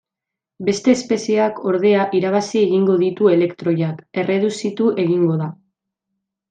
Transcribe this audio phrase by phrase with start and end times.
[0.69, 5.57] Beste espezieak, ordea, irabazi egingo ditu elektroiak: erreduzitu egingo da.